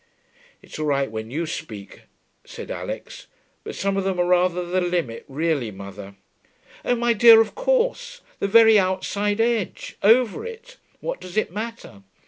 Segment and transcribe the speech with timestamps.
[0.63, 2.05] 'It's all right when you speak,'
[2.43, 3.27] said Alix.
[3.63, 6.15] 'But some of them are rather the limit, really, mother.'
[6.83, 8.21] 'Oh, my dear, of course.
[8.39, 10.77] The very outside edge: over it.
[11.01, 12.01] What does it matter?